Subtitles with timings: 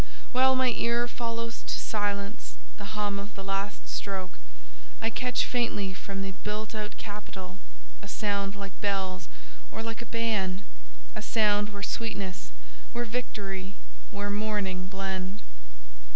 [0.31, 4.39] While my ear follows to silence the hum of the last stroke,
[4.99, 7.59] I catch faintly from the built out capital,
[8.01, 9.27] a sound like bells
[9.71, 12.49] or like a band—a sound where sweetness,
[12.93, 13.75] where victory,
[14.09, 15.43] where mourning blend.